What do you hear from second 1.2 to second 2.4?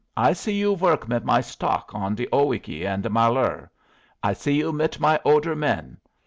my stock on the